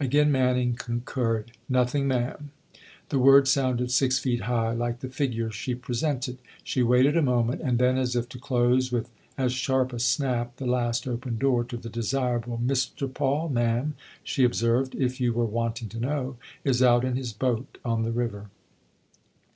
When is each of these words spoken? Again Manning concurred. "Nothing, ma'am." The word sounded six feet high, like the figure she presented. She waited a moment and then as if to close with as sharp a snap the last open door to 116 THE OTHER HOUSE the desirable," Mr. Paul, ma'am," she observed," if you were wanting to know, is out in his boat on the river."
Again 0.00 0.32
Manning 0.32 0.76
concurred. 0.76 1.50
"Nothing, 1.68 2.08
ma'am." 2.08 2.52
The 3.10 3.18
word 3.18 3.46
sounded 3.46 3.90
six 3.90 4.18
feet 4.18 4.44
high, 4.44 4.72
like 4.72 5.00
the 5.00 5.10
figure 5.10 5.50
she 5.50 5.74
presented. 5.74 6.38
She 6.62 6.82
waited 6.82 7.18
a 7.18 7.22
moment 7.22 7.60
and 7.62 7.78
then 7.78 7.98
as 7.98 8.16
if 8.16 8.26
to 8.30 8.38
close 8.38 8.90
with 8.90 9.10
as 9.36 9.52
sharp 9.52 9.92
a 9.92 9.98
snap 9.98 10.56
the 10.56 10.64
last 10.64 11.06
open 11.06 11.36
door 11.36 11.64
to 11.64 11.76
116 11.76 11.80
THE 11.82 11.82
OTHER 11.82 11.82
HOUSE 11.82 11.82
the 11.82 12.48
desirable," 12.48 12.60
Mr. 12.66 13.12
Paul, 13.14 13.48
ma'am," 13.50 13.94
she 14.22 14.42
observed," 14.42 14.94
if 14.98 15.20
you 15.20 15.34
were 15.34 15.44
wanting 15.44 15.90
to 15.90 16.00
know, 16.00 16.38
is 16.64 16.82
out 16.82 17.04
in 17.04 17.16
his 17.16 17.34
boat 17.34 17.76
on 17.84 18.04
the 18.04 18.10
river." 18.12 18.46